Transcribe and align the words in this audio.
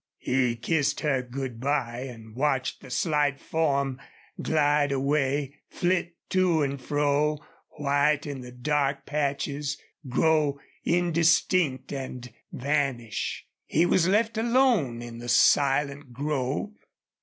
He 0.17 0.55
kissed 0.55 1.01
her 1.01 1.21
good 1.21 1.59
by 1.59 1.99
and 2.11 2.35
watched 2.35 2.81
the 2.81 2.89
slight 2.89 3.39
form 3.39 3.99
glide 4.41 4.91
away, 4.91 5.59
flit 5.69 6.15
to 6.29 6.63
and 6.63 6.81
fro, 6.81 7.37
white 7.77 8.25
in 8.25 8.41
the 8.41 8.51
dark 8.51 9.05
patches, 9.05 9.77
grow 10.09 10.59
indistinct 10.83 11.93
and 11.93 12.33
vanish. 12.51 13.45
He 13.67 13.85
was 13.85 14.07
left 14.07 14.39
alone 14.39 15.03
in 15.03 15.19
the 15.19 15.29
silent 15.29 16.11
grove. 16.13 16.71